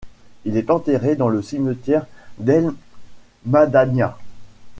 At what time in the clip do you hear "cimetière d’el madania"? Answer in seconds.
1.43-4.17